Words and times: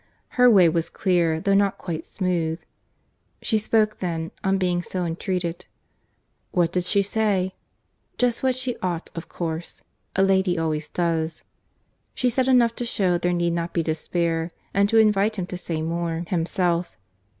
Her 0.29 0.49
way 0.49 0.67
was 0.67 0.89
clear, 0.89 1.39
though 1.39 1.53
not 1.53 1.77
quite 1.77 2.07
smooth.—She 2.07 3.59
spoke 3.59 3.99
then, 3.99 4.31
on 4.43 4.57
being 4.57 4.81
so 4.81 5.05
entreated.—What 5.05 6.71
did 6.71 6.85
she 6.85 7.03
say?—Just 7.03 8.41
what 8.41 8.55
she 8.55 8.75
ought, 8.81 9.11
of 9.13 9.29
course. 9.29 9.83
A 10.15 10.23
lady 10.23 10.57
always 10.57 10.89
does.—She 10.89 12.31
said 12.31 12.47
enough 12.47 12.73
to 12.77 12.83
shew 12.85 13.19
there 13.19 13.31
need 13.31 13.53
not 13.53 13.73
be 13.73 13.83
despair—and 13.83 14.89
to 14.89 14.97
invite 14.97 15.35
him 15.35 15.45
to 15.45 15.55
say 15.59 15.83
more 15.83 16.23
himself. 16.29 16.97